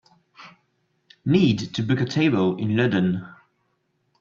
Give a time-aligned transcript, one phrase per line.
[1.25, 3.23] need to book a table in Ludden